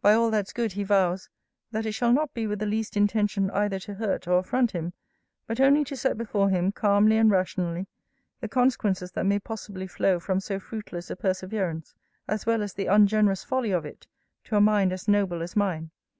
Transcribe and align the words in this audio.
By 0.00 0.14
all 0.14 0.30
that's 0.30 0.52
good, 0.52 0.74
he 0.74 0.84
vows, 0.84 1.28
that 1.72 1.86
it 1.86 1.90
shall 1.90 2.12
not 2.12 2.32
be 2.32 2.46
with 2.46 2.60
the 2.60 2.66
least 2.66 2.96
intention 2.96 3.50
either 3.50 3.80
to 3.80 3.94
hurt 3.94 4.28
or 4.28 4.38
affront 4.38 4.70
him; 4.70 4.92
but 5.48 5.58
only 5.58 5.82
to 5.86 5.96
set 5.96 6.16
before 6.16 6.50
him, 6.50 6.70
calmly 6.70 7.16
and 7.16 7.28
rationally, 7.32 7.88
the 8.40 8.46
consequences 8.46 9.10
that 9.10 9.26
may 9.26 9.40
possibly 9.40 9.88
flow 9.88 10.20
from 10.20 10.38
so 10.38 10.60
fruitless 10.60 11.10
a 11.10 11.16
perseverance, 11.16 11.96
as 12.28 12.46
well 12.46 12.62
as 12.62 12.74
the 12.74 12.86
ungenerous 12.86 13.42
folly 13.42 13.72
of 13.72 13.84
it, 13.84 14.06
to 14.44 14.54
a 14.56 14.60
mind 14.60 14.92
as 14.92 15.08
noble 15.08 15.42
as 15.42 15.56
mine. 15.56 15.90